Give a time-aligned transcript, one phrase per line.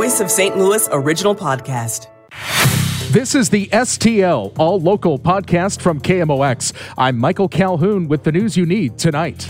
[0.00, 0.56] Voice of St.
[0.56, 2.06] Louis original podcast.
[3.12, 6.72] This is the STL All Local podcast from KMOX.
[6.96, 9.46] I'm Michael Calhoun with the news you need tonight.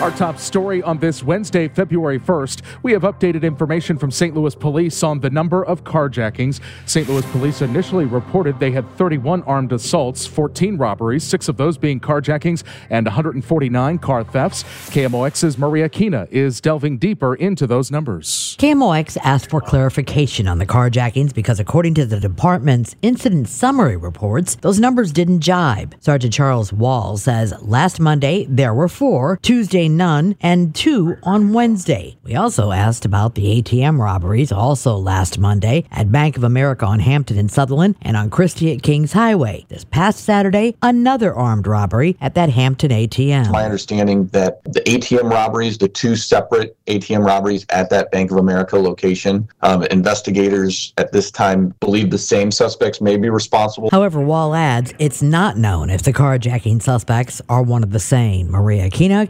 [0.00, 4.32] Our top story on this Wednesday, February 1st, we have updated information from St.
[4.32, 6.60] Louis police on the number of carjackings.
[6.86, 7.08] St.
[7.08, 11.98] Louis police initially reported they had 31 armed assaults, 14 robberies, six of those being
[11.98, 14.62] carjackings, and 149 car thefts.
[14.90, 18.56] KMOX's Maria Kina is delving deeper into those numbers.
[18.60, 24.54] KMOX asked for clarification on the carjackings because, according to the department's incident summary reports,
[24.60, 25.96] those numbers didn't jibe.
[25.98, 32.16] Sergeant Charles Wall says last Monday there were four, Tuesday none, and two on Wednesday.
[32.22, 37.00] We also asked about the ATM robberies also last Monday at Bank of America on
[37.00, 39.66] Hampton and Sutherland and on Christie at Kingshighway.
[39.68, 43.50] This past Saturday, another armed robbery at that Hampton ATM.
[43.50, 48.36] My understanding that the ATM robberies, the two separate ATM robberies at that Bank of
[48.38, 53.88] America location, um, investigators at this time believe the same suspects may be responsible.
[53.90, 58.50] However, Wall adds it's not known if the carjacking suspects are one of the same.
[58.50, 59.26] Maria Kina,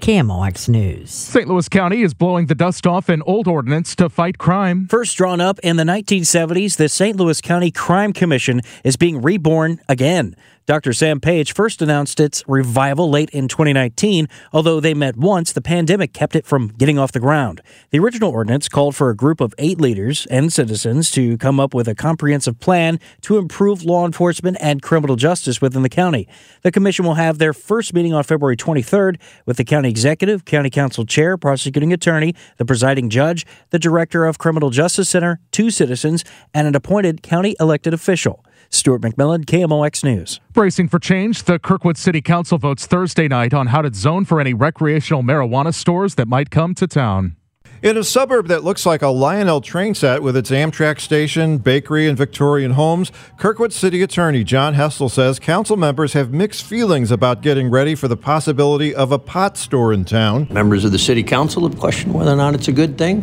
[0.49, 1.11] KMOX News.
[1.11, 1.49] St.
[1.49, 4.87] Louis County is blowing the dust off an old ordinance to fight crime.
[4.89, 7.17] First drawn up in the 1970s, the St.
[7.17, 10.35] Louis County Crime Commission is being reborn again.
[10.69, 10.93] Dr.
[10.93, 16.13] Sam Page first announced its revival late in 2019, although they met once, the pandemic
[16.13, 17.63] kept it from getting off the ground.
[17.89, 21.73] The original ordinance called for a group of eight leaders and citizens to come up
[21.73, 26.29] with a comprehensive plan to improve law enforcement and criminal justice within the county.
[26.61, 30.69] The commission will have their first meeting on February 23rd with the county executive, county
[30.69, 36.27] council chair, prosecuting attorney, the presiding judge, the director of Criminal Justice Center, two citizens,
[36.53, 38.45] and an appointed county elected official.
[38.71, 40.41] Stuart McMillan, KMOX News.
[40.53, 44.41] Bracing for change, the Kirkwood City Council votes Thursday night on how to zone for
[44.41, 47.37] any recreational marijuana stores that might come to town.
[47.81, 52.09] In a suburb that looks like a Lionel train set with its Amtrak station, bakery,
[52.09, 57.41] and Victorian homes, Kirkwood City Attorney John Hessel says council members have mixed feelings about
[57.41, 60.49] getting ready for the possibility of a pot store in town.
[60.51, 63.23] Members of the City Council have questioned whether or not it's a good thing.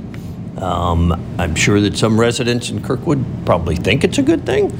[0.58, 4.72] Um, I'm sure that some residents in Kirkwood probably think it's a good thing.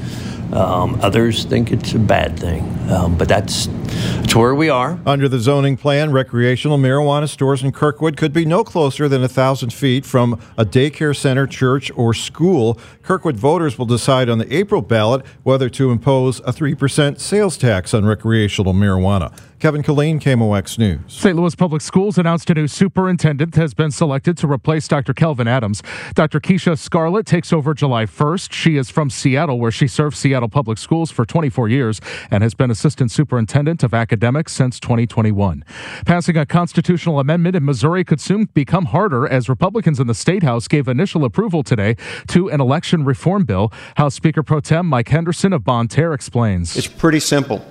[0.52, 4.98] Um, others think it's a bad thing, um, but that's, that's where we are.
[5.04, 9.28] Under the zoning plan, recreational marijuana stores in Kirkwood could be no closer than a
[9.28, 12.78] thousand feet from a daycare center, church, or school.
[13.02, 17.92] Kirkwood voters will decide on the April ballot whether to impose a 3% sales tax
[17.92, 19.36] on recreational marijuana.
[19.58, 21.00] Kevin Killeen, KMOX News.
[21.06, 21.34] St.
[21.34, 25.14] Louis Public Schools announced a new superintendent has been selected to replace Dr.
[25.14, 25.82] Kelvin Adams.
[26.14, 26.40] Dr.
[26.40, 28.52] Keisha Scarlett takes over July 1st.
[28.52, 32.52] She is from Seattle, where she served Seattle Public Schools for 24 years and has
[32.52, 35.64] been assistant superintendent of academics since 2021.
[36.04, 40.42] Passing a constitutional amendment in Missouri could soon become harder as Republicans in the State
[40.42, 41.96] House gave initial approval today
[42.28, 43.72] to an election reform bill.
[43.96, 46.76] House Speaker Pro Tem Mike Henderson of Bonne Terre explains.
[46.76, 47.64] It's pretty simple.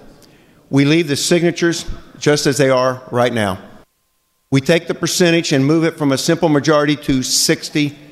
[0.69, 1.85] We leave the signatures
[2.17, 3.59] just as they are right now.
[4.51, 8.04] We take the percentage and move it from a simple majority to 60 percent.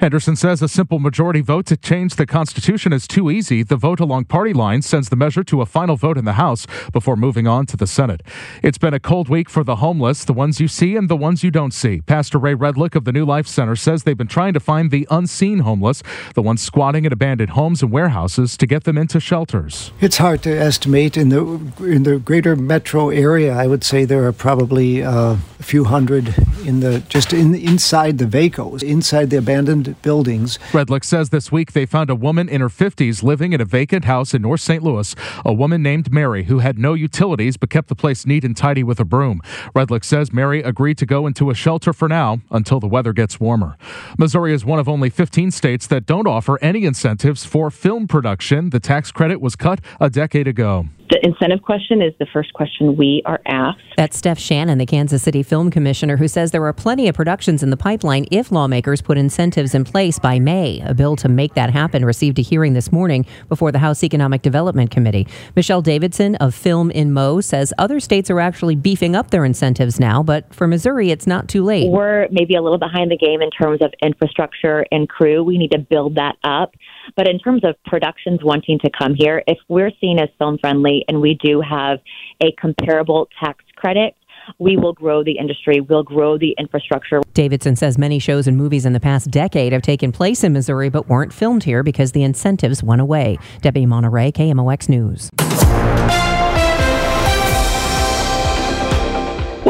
[0.00, 3.62] Henderson says a simple majority vote to change the Constitution is too easy.
[3.62, 6.66] The vote along party lines sends the measure to a final vote in the House
[6.92, 8.22] before moving on to the Senate.
[8.62, 11.42] It's been a cold week for the homeless, the ones you see and the ones
[11.42, 12.00] you don't see.
[12.02, 15.06] Pastor Ray Redlick of the New Life Center says they've been trying to find the
[15.10, 16.02] unseen homeless,
[16.34, 19.92] the ones squatting in abandoned homes and warehouses, to get them into shelters.
[20.00, 21.38] It's hard to estimate in the
[21.80, 23.54] in the greater metro area.
[23.54, 26.34] I would say there are probably uh, a few hundred
[26.66, 30.58] in the just in inside the VACOs, inside the abandoned buildings.
[30.72, 34.04] Redlick says this week they found a woman in her 50s living in a vacant
[34.04, 34.82] house in North St.
[34.82, 35.14] Louis,
[35.46, 38.82] a woman named Mary who had no utilities but kept the place neat and tidy
[38.82, 39.40] with a broom.
[39.74, 43.40] Redlick says Mary agreed to go into a shelter for now until the weather gets
[43.40, 43.78] warmer.
[44.18, 48.70] Missouri is one of only 15 states that don't offer any incentives for film production.
[48.70, 50.86] The tax credit was cut a decade ago.
[51.10, 53.80] The incentive question is the first question we are asked.
[53.96, 57.62] That's Steph Shannon, the Kansas City Film Commissioner, who says there are plenty of productions
[57.62, 60.82] in the pipeline if lawmakers put incentives in place by May.
[60.84, 64.42] A bill to make that happen received a hearing this morning before the House Economic
[64.42, 65.26] Development Committee.
[65.56, 69.98] Michelle Davidson of Film in Mo says other states are actually beefing up their incentives
[69.98, 71.90] now, but for Missouri, it's not too late.
[71.90, 75.42] We're maybe a little behind the game in terms of infrastructure and crew.
[75.42, 76.74] We need to build that up.
[77.16, 81.04] But in terms of productions wanting to come here, if we're seen as film friendly
[81.08, 81.98] and we do have
[82.42, 84.14] a comparable tax credit,
[84.58, 87.20] we will grow the industry, we'll grow the infrastructure.
[87.34, 90.88] Davidson says many shows and movies in the past decade have taken place in Missouri
[90.88, 93.38] but weren't filmed here because the incentives went away.
[93.60, 95.30] Debbie Monterrey, KMOX News.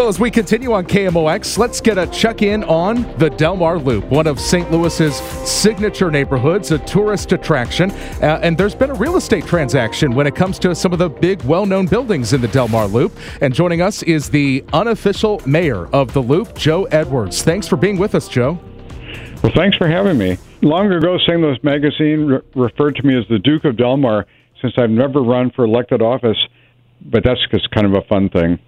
[0.09, 4.27] As we continue on KMOX, let's get a check in on the Delmar Loop, one
[4.27, 4.71] of St.
[4.73, 5.17] Louis's
[5.47, 7.91] signature neighborhoods, a tourist attraction.
[7.91, 11.11] Uh, and there's been a real estate transaction when it comes to some of the
[11.11, 13.19] big, well known buildings in the Delmar Loop.
[13.43, 17.43] And joining us is the unofficial mayor of the Loop, Joe Edwards.
[17.43, 18.59] Thanks for being with us, Joe.
[19.43, 20.39] Well, thanks for having me.
[20.63, 21.39] Long ago, St.
[21.39, 24.25] Louis Magazine re- referred to me as the Duke of Delmar
[24.63, 26.39] since I've never run for elected office,
[27.03, 28.59] but that's just kind of a fun thing.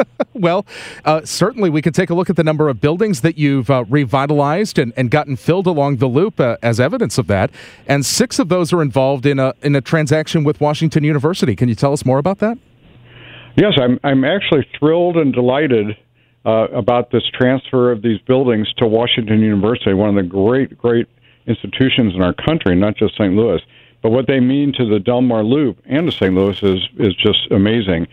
[0.34, 0.66] well,
[1.04, 3.84] uh, certainly we can take a look at the number of buildings that you've uh,
[3.88, 7.50] revitalized and, and gotten filled along the loop uh, as evidence of that.
[7.86, 11.56] And six of those are involved in a, in a transaction with Washington University.
[11.56, 12.58] Can you tell us more about that?
[13.56, 15.96] Yes, I'm, I'm actually thrilled and delighted
[16.44, 21.06] uh, about this transfer of these buildings to Washington University, one of the great, great
[21.46, 23.34] institutions in our country, not just St.
[23.34, 23.60] Louis.
[24.02, 26.34] But what they mean to the Delmar Loop and to St.
[26.34, 28.08] Louis is, is just amazing.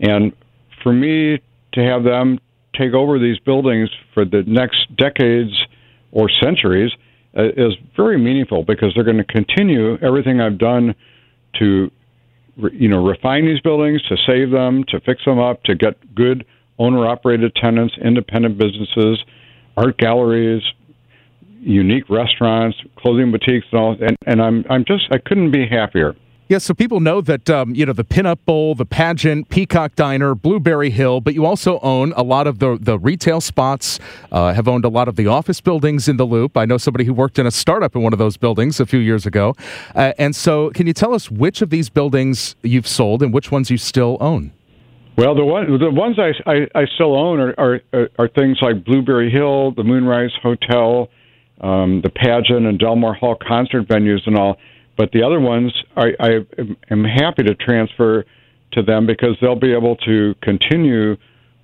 [0.00, 0.32] And
[0.82, 1.40] for me
[1.72, 2.38] to have them
[2.78, 5.52] take over these buildings for the next decades
[6.12, 6.92] or centuries
[7.36, 10.94] uh, is very meaningful because they're going to continue everything I've done
[11.58, 11.90] to
[12.56, 16.14] re- you know refine these buildings to save them to fix them up to get
[16.14, 16.44] good
[16.78, 19.22] owner operated tenants independent businesses
[19.76, 20.62] art galleries
[21.60, 26.16] unique restaurants clothing boutiques and all and, and I'm I'm just I couldn't be happier
[26.50, 30.34] yeah, so people know that um, you know the Pinup Bowl, the Pageant, Peacock Diner,
[30.34, 34.00] Blueberry Hill, but you also own a lot of the the retail spots.
[34.32, 36.56] Uh, have owned a lot of the office buildings in the Loop.
[36.56, 38.98] I know somebody who worked in a startup in one of those buildings a few
[38.98, 39.54] years ago.
[39.94, 43.52] Uh, and so, can you tell us which of these buildings you've sold and which
[43.52, 44.50] ones you still own?
[45.16, 48.84] Well, the one the ones I, I, I still own are, are, are things like
[48.84, 51.10] Blueberry Hill, the Moonrise Hotel,
[51.60, 54.56] um, the Pageant, and Delmar Hall concert venues, and all.
[55.00, 56.30] But the other ones, I, I
[56.90, 58.26] am happy to transfer
[58.72, 61.16] to them because they'll be able to continue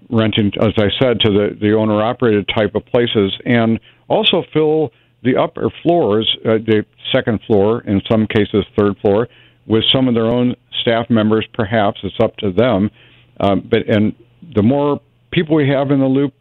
[0.08, 3.78] renting, as I said, to the, the owner operated type of places and
[4.08, 4.90] also fill
[5.22, 9.28] the upper floors, uh, the second floor, in some cases, third floor,
[9.66, 12.00] with some of their own staff members, perhaps.
[12.04, 12.90] It's up to them.
[13.38, 14.14] Um, but and
[14.54, 14.98] the more
[15.30, 16.32] people we have in the loop,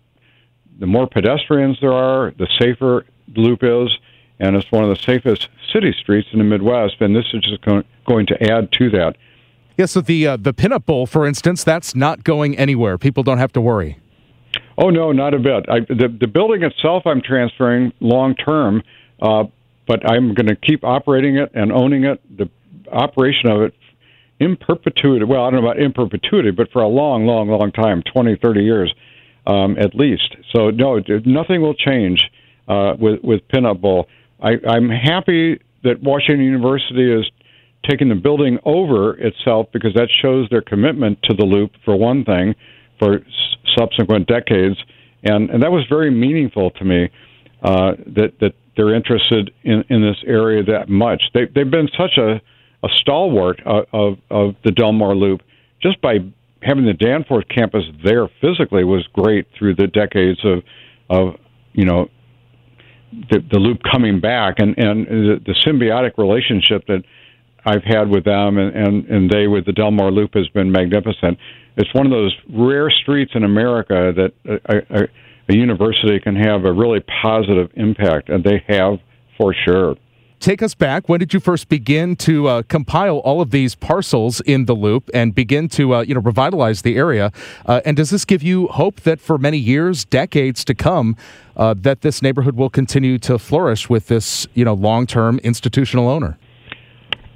[0.79, 3.91] the more pedestrians there are, the safer the loop is
[4.39, 6.95] and it's one of the safest city streets in the Midwest.
[6.99, 9.15] And this is just going to add to that.
[9.77, 9.85] Yeah.
[9.85, 12.97] So the uh, the Pinup Bowl, for instance, that's not going anywhere.
[12.97, 13.99] People don't have to worry.
[14.77, 15.65] Oh no, not a bit.
[15.69, 18.83] I, the the building itself, I'm transferring long term,
[19.21, 19.45] uh,
[19.87, 22.21] but I'm going to keep operating it and owning it.
[22.37, 22.49] The
[22.91, 23.73] operation of it
[24.39, 25.25] in perpetuity.
[25.25, 28.37] Well, I don't know about in perpetuity, but for a long, long, long time 20,
[28.41, 28.93] 30 years
[29.47, 30.35] um, at least.
[30.53, 32.23] So, no, nothing will change
[32.67, 34.07] uh, with, with Pinup Bowl.
[34.45, 37.25] I, I'm happy that Washington University is
[37.89, 42.23] taking the building over itself because that shows their commitment to the loop, for one
[42.23, 42.55] thing,
[42.99, 43.23] for s-
[43.77, 44.77] subsequent decades.
[45.23, 47.09] And, and that was very meaningful to me
[47.63, 51.25] uh, that, that they're interested in, in this area that much.
[51.33, 52.41] They, they've been such a,
[52.83, 55.41] a stalwart of, of, of the Delmar Loop.
[55.81, 56.19] Just by
[56.61, 60.63] having the Danforth campus there physically was great through the decades of,
[61.09, 61.35] of
[61.73, 62.09] you know,
[63.29, 67.03] the, the loop coming back and, and the, the symbiotic relationship that
[67.65, 71.37] I've had with them and, and, and they with the Delmar Loop has been magnificent.
[71.77, 75.07] It's one of those rare streets in America that a, a,
[75.49, 78.99] a university can have a really positive impact, and they have
[79.37, 79.95] for sure
[80.39, 81.09] take us back.
[81.09, 85.09] When did you first begin to uh, compile all of these parcels in the loop
[85.13, 87.31] and begin to uh, you know revitalize the area?
[87.65, 91.15] Uh, and does this give you hope that for many years, decades to come,
[91.55, 96.07] uh, that this neighborhood will continue to flourish with this you know long term institutional
[96.07, 96.37] owner?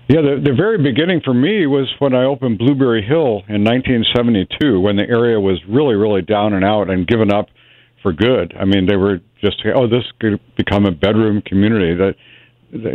[0.09, 4.81] Yeah, the, the very beginning for me was when I opened Blueberry Hill in 1972,
[4.81, 7.45] when the area was really, really down and out and given up
[8.01, 8.55] for good.
[8.59, 11.93] I mean, they were just, oh, this could become a bedroom community.
[11.93, 12.15] That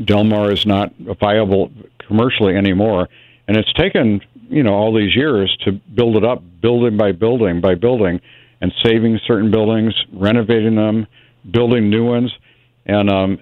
[0.04, 1.70] Delmar is not viable
[2.06, 3.08] commercially anymore,
[3.48, 7.60] and it's taken you know all these years to build it up, building by building
[7.60, 8.20] by building,
[8.60, 11.06] and saving certain buildings, renovating them,
[11.50, 12.32] building new ones,
[12.86, 13.38] and um,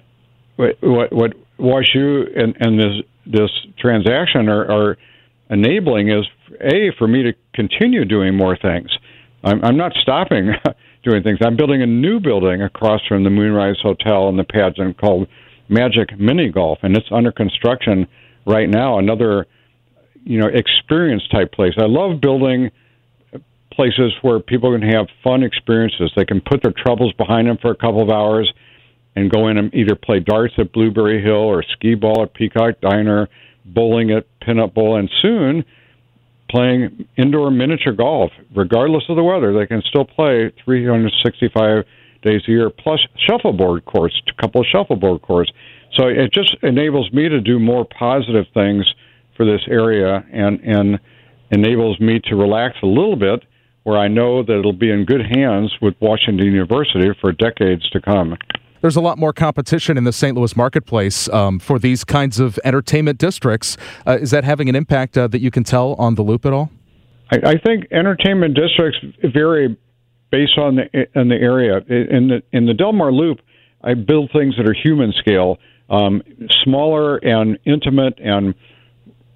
[0.55, 4.97] what what, what WashU and, and this this transaction are, are
[5.49, 6.25] enabling is
[6.61, 8.89] a for me to continue doing more things.
[9.43, 10.51] I'm, I'm not stopping
[11.03, 11.39] doing things.
[11.45, 15.27] I'm building a new building across from the Moonrise Hotel and the pageant called
[15.69, 18.07] Magic Mini Golf, and it's under construction
[18.45, 18.99] right now.
[18.99, 19.47] Another,
[20.23, 21.73] you know, experience type place.
[21.77, 22.71] I love building
[23.71, 26.11] places where people can have fun experiences.
[26.15, 28.51] They can put their troubles behind them for a couple of hours
[29.15, 32.81] and go in and either play darts at Blueberry Hill or skee ball at Peacock
[32.81, 33.29] Diner,
[33.65, 35.63] bowling at Pinup Bowl, and soon
[36.49, 39.57] playing indoor miniature golf, regardless of the weather.
[39.57, 41.83] They can still play 365
[42.23, 45.51] days a year, plus shuffleboard courts, a couple of shuffleboard courts.
[45.95, 48.85] So it just enables me to do more positive things
[49.37, 50.99] for this area and, and
[51.51, 53.43] enables me to relax a little bit
[53.83, 58.01] where I know that it'll be in good hands with Washington University for decades to
[58.01, 58.37] come.
[58.81, 60.35] There's a lot more competition in the St.
[60.35, 63.77] Louis marketplace um, for these kinds of entertainment districts.
[64.05, 66.53] Uh, is that having an impact uh, that you can tell on the loop at
[66.53, 66.69] all?
[67.31, 68.99] I, I think entertainment districts
[69.33, 69.77] vary
[70.33, 71.77] based on the the area.
[71.87, 73.39] In the in the Delmar Loop,
[73.83, 75.59] I build things that are human scale,
[75.91, 76.23] um,
[76.63, 78.55] smaller and intimate, and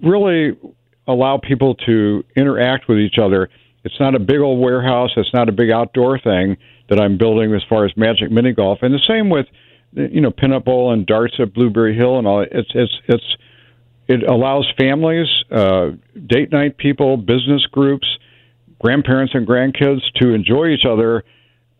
[0.02, 0.58] really
[1.06, 3.48] allow people to interact with each other.
[3.84, 5.10] It's not a big old warehouse.
[5.16, 6.56] It's not a big outdoor thing
[6.88, 8.80] that I'm building as far as Magic Mini Golf.
[8.82, 9.46] And the same with,
[9.92, 12.40] you know, Pinup Bowl and darts at Blueberry Hill and all.
[12.40, 13.36] It's it's it's
[14.08, 15.90] it allows families, uh,
[16.26, 18.08] date night people, business groups,
[18.80, 21.24] grandparents and grandkids to enjoy each other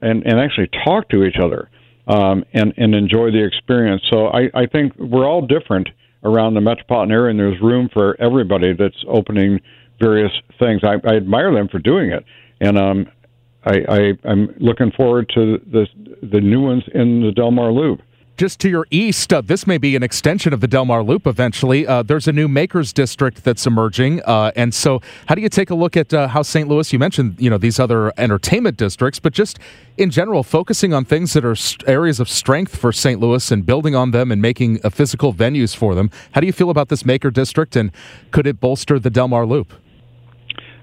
[0.00, 1.70] and and actually talk to each other
[2.06, 4.02] um, and and enjoy the experience.
[4.10, 5.88] So I I think we're all different
[6.24, 9.60] around the metropolitan area, and there's room for everybody that's opening
[10.00, 10.82] various things.
[10.84, 12.24] I, I admire them for doing it,
[12.60, 13.06] and um,
[13.64, 15.86] I, I, I'm looking forward to the
[16.22, 18.00] the new ones in the Delmar Loop
[18.38, 21.86] just to your east, uh, this may be an extension of the Delmar Loop eventually.
[21.86, 24.22] Uh, there's a new Makers District that's emerging.
[24.24, 26.68] Uh, and so, how do you take a look at uh, how St.
[26.68, 29.58] Louis, you mentioned, you know, these other entertainment districts, but just
[29.96, 33.20] in general, focusing on things that are st- areas of strength for St.
[33.20, 36.08] Louis and building on them and making uh, physical venues for them.
[36.30, 37.90] How do you feel about this Maker District and
[38.30, 39.72] could it bolster the Delmar Loop?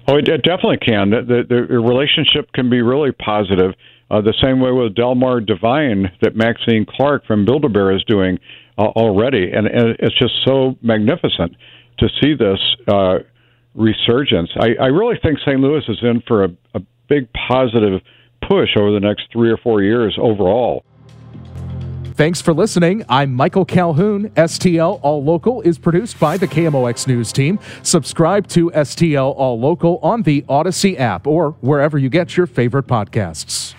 [0.08, 1.08] Oh, it, it definitely can.
[1.08, 3.72] The, the, the, relationship can be really positive.
[4.10, 8.38] Uh, the same way with Delmar Divine that Maxine Clark from Build-A-Bear is doing
[8.78, 11.56] uh, already, and, and, it's just so magnificent
[11.98, 13.18] to see this uh,
[13.74, 14.50] resurgence.
[14.60, 15.58] I, I, really think St.
[15.58, 18.00] Louis is in for a, a big positive
[18.46, 20.84] push over the next three or four years overall.
[22.14, 23.04] Thanks for listening.
[23.10, 24.30] I'm Michael Calhoun.
[24.30, 27.58] STL All Local is produced by the KMOX News team.
[27.82, 32.86] Subscribe to STL All Local on the Odyssey app or wherever you get your favorite
[32.86, 33.74] podcasts.